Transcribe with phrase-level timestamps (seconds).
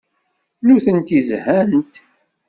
[0.65, 1.93] Nutenti zhant.